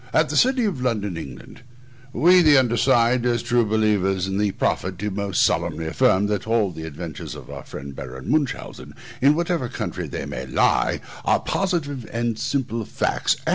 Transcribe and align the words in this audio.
AT 0.15 0.29
THE 0.29 0.35
CITY 0.35 0.65
OF 0.65 0.81
LONDON, 0.81 1.15
ENGLAND. 1.15 1.61
We, 2.11 2.41
the 2.41 2.57
undersigned, 2.57 3.23
as 3.27 3.43
true 3.43 3.63
believers 3.63 4.25
in 4.25 4.39
the 4.39 4.49
profit, 4.49 4.97
do 4.97 5.11
most 5.11 5.43
solemnly 5.43 5.85
affirm, 5.85 6.25
that 6.25 6.47
all 6.47 6.71
the 6.71 6.85
adventures 6.87 7.35
of 7.35 7.51
our 7.51 7.63
friend 7.63 7.95
Baron 7.95 8.27
Munchausen, 8.31 8.95
in 9.21 9.35
whatever 9.35 9.69
country 9.69 10.07
they 10.07 10.25
may 10.25 10.47
lie, 10.47 11.01
are 11.23 11.39
positive 11.39 12.09
and 12.11 12.39
simple 12.39 12.83
facts. 12.83 13.35